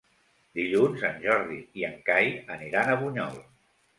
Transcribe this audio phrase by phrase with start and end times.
[0.59, 3.37] Dilluns en Jordi i en Cai aniran a Bunyol.